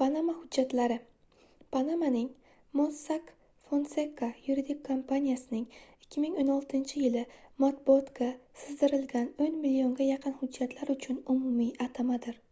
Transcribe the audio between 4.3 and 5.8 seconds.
yuridik kompaniyasining